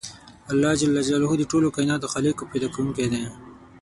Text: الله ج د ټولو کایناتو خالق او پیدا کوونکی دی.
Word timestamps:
الله 0.51 0.71
ج 0.79 0.81
د 1.39 1.43
ټولو 1.51 1.67
کایناتو 1.75 2.11
خالق 2.13 2.35
او 2.39 2.49
پیدا 2.51 2.67
کوونکی 2.73 3.05
دی. 3.11 3.23